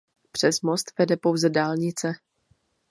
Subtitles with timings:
[0.31, 2.13] Přes most vede pouze dálnice.